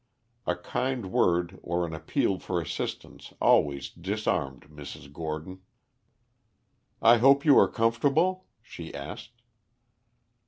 [0.47, 5.13] A kind word or an appeal for assistance always disarmed Mrs.
[5.13, 5.61] Gordon.
[7.03, 9.43] "I hope you are comfortable?" she asked.